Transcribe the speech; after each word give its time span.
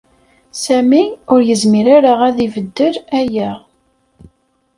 Sami 0.63 1.03
ur 1.33 1.39
yezmir 1.47 1.87
ara 1.97 2.13
ad 2.27 2.37
ibeddel 2.45 2.95
aya. 3.19 3.51